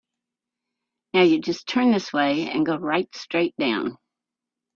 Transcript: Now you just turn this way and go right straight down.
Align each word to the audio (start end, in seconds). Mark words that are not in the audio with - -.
Now 1.13 1.21
you 1.21 1.39
just 1.41 1.67
turn 1.67 1.91
this 1.91 2.11
way 2.11 2.49
and 2.49 2.65
go 2.65 2.75
right 2.75 3.07
straight 3.15 3.55
down. 3.57 3.99